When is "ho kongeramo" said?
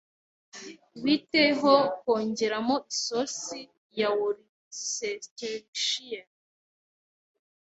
1.59-2.75